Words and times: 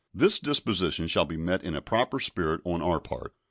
This 0.15 0.39
disposition 0.39 1.05
shall 1.05 1.25
be 1.25 1.37
met 1.37 1.61
in 1.63 1.75
a 1.75 1.79
proper 1.83 2.19
spirit 2.19 2.61
on 2.65 2.81
our 2.81 2.99
part. 2.99 3.35